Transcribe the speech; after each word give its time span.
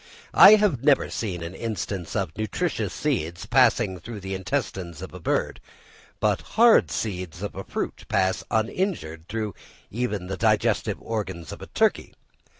I 0.33 0.55
have 0.55 0.83
never 0.83 1.11
seen 1.11 1.43
an 1.43 1.53
instance 1.53 2.15
of 2.15 2.35
nutritious 2.35 2.91
seeds 2.91 3.45
passing 3.45 3.99
through 3.99 4.21
the 4.21 4.33
intestines 4.33 4.99
of 4.99 5.13
a 5.13 5.19
bird; 5.19 5.61
but 6.19 6.41
hard 6.57 6.89
seeds 6.89 7.43
of 7.43 7.53
fruit 7.69 8.05
pass 8.09 8.43
uninjured 8.49 9.27
through 9.29 9.53
even 9.91 10.25
the 10.25 10.37
digestive 10.37 10.99
organs 11.01 11.51
of 11.51 11.61
a 11.61 11.67
turkey. 11.67 12.15